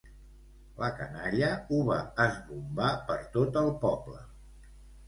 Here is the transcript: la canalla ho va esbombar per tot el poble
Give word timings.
la 0.79 0.89
canalla 1.01 1.51
ho 1.69 1.83
va 1.91 1.99
esbombar 2.27 2.91
per 3.13 3.21
tot 3.39 3.65
el 3.65 3.73
poble 3.87 4.29